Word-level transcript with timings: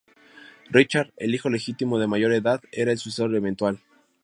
Richard, 0.71 1.13
el 1.17 1.35
hijo 1.35 1.47
legítimo 1.51 1.99
de 1.99 2.07
mayor 2.07 2.33
edad, 2.33 2.63
era 2.71 2.91
el 2.91 2.97
sucesor 2.97 3.35
eventual. 3.35 3.79